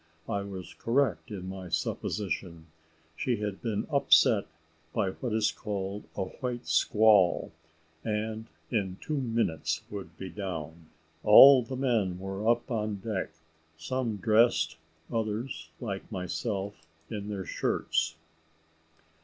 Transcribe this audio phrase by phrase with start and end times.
[0.27, 2.65] I was correct in my supposition:
[3.15, 4.45] she had been upset
[4.93, 7.51] by what is called a white squall,
[8.03, 10.87] and in two minutes would be down.
[11.23, 13.29] All the men were up on deck,
[13.77, 14.75] some dressed,
[15.13, 18.15] others, like myself, in their shirts.